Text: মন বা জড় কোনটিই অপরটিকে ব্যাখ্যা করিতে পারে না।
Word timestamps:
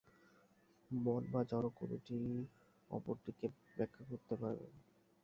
মন 0.91 1.23
বা 1.31 1.41
জড় 1.43 1.69
কোনটিই 1.77 2.31
অপরটিকে 2.91 3.45
ব্যাখ্যা 3.75 4.03
করিতে 4.07 4.33
পারে 4.35 4.65
না। 4.65 4.79